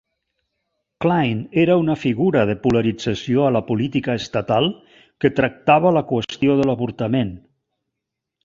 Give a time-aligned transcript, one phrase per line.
[1.03, 4.71] Kline era una figura de polarització a la política estatal,
[5.25, 7.35] que tractava la qüestió de l"avortament.